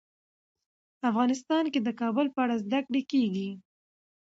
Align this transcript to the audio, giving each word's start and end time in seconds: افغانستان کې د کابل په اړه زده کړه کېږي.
افغانستان 1.09 1.63
کې 1.73 1.79
د 1.83 1.89
کابل 2.01 2.27
په 2.35 2.39
اړه 2.43 2.55
زده 2.63 2.79
کړه 2.87 3.01
کېږي. 3.11 3.49